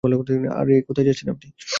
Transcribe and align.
আরে 0.53 0.75
কোথায় 0.87 1.07
যাচ্ছেন 1.07 1.27
আপনি? 1.29 1.47